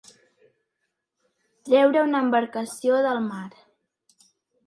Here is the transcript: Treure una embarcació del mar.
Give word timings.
Treure 1.67 2.01
una 2.07 2.21
embarcació 2.27 2.99
del 3.09 3.19
mar. 3.27 3.45